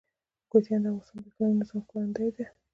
[0.51, 2.45] کوچیان د افغانستان د اقلیمي نظام ښکارندوی ده.